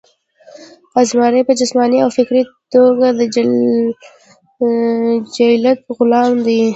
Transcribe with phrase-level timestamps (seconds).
[0.99, 2.41] ازمرے پۀ جسماني او فکري
[2.73, 3.19] توګه د
[5.35, 6.59] جبلت غلام دے